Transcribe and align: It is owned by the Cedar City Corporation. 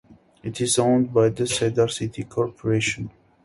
It 0.41 0.59
is 0.59 0.79
owned 0.79 1.13
by 1.13 1.29
the 1.29 1.45
Cedar 1.45 1.87
City 1.87 2.23
Corporation. 2.23 3.11